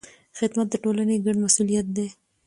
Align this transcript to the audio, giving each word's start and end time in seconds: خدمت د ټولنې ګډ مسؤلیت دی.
خدمت 0.39 0.67
د 0.71 0.75
ټولنې 0.83 1.15
ګډ 1.25 1.35
مسؤلیت 1.45 1.87
دی. 1.95 2.07